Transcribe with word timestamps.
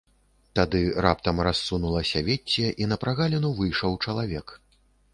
Тады 0.59 0.79
раптам 1.07 1.43
рассунулася 1.49 2.25
вецце 2.33 2.65
і 2.85 2.91
на 2.95 3.01
прагаліну 3.07 3.55
выйшаў 3.63 4.03
чалавек. 4.05 4.61